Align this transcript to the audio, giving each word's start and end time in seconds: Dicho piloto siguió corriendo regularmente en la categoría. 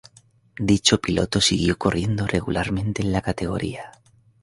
Dicho 0.57 0.99
piloto 0.99 1.39
siguió 1.41 1.77
corriendo 1.77 2.25
regularmente 2.25 3.03
en 3.03 3.11
la 3.11 3.21
categoría. 3.21 3.91